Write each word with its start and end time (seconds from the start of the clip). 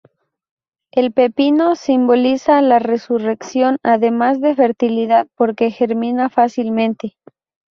El 0.91 1.13
pepino 1.13 1.75
simboliza 1.75 2.59
la 2.63 2.79
Resurrección, 2.79 3.77
además 3.83 4.41
de 4.41 4.55
fertilidad, 4.55 5.27
porque 5.35 5.69
germina 5.69 6.27
fácilmente. 6.31 7.17